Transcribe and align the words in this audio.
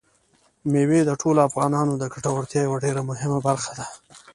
مېوې 0.71 1.01
د 1.05 1.11
ټولو 1.21 1.39
افغانانو 1.49 1.93
د 1.97 2.03
ګټورتیا 2.13 2.61
یوه 2.63 2.77
ډېره 2.83 3.01
مهمه 3.09 3.39
برخه 3.47 3.71
ده. 3.79 3.85